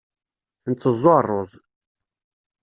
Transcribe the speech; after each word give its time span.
Nteẓẓu 0.71 1.17
rruẓ. 1.25 1.51